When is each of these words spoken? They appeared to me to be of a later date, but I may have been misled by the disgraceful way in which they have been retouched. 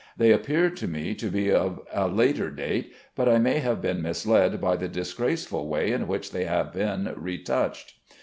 They 0.17 0.31
appeared 0.31 0.77
to 0.77 0.87
me 0.87 1.13
to 1.13 1.29
be 1.29 1.51
of 1.51 1.79
a 1.93 2.07
later 2.07 2.49
date, 2.49 2.91
but 3.15 3.29
I 3.29 3.37
may 3.37 3.59
have 3.59 3.83
been 3.83 4.01
misled 4.01 4.59
by 4.59 4.75
the 4.75 4.87
disgraceful 4.87 5.67
way 5.67 5.91
in 5.91 6.07
which 6.07 6.31
they 6.31 6.45
have 6.45 6.73
been 6.73 7.13
retouched. 7.15 7.93